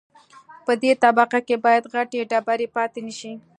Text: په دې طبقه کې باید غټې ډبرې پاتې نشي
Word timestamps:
په 0.65 0.73
دې 0.81 0.91
طبقه 1.03 1.39
کې 1.47 1.55
باید 1.65 1.89
غټې 1.93 2.19
ډبرې 2.31 2.67
پاتې 2.75 2.99
نشي 3.07 3.33